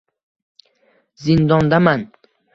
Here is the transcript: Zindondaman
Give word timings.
Zindondaman 1.23 2.01